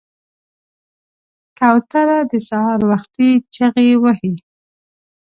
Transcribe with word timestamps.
کوتره 1.57 2.19
د 2.31 2.33
سهار 2.49 2.79
وختي 2.91 3.31
چغې 3.55 3.89
وهي. 4.03 4.33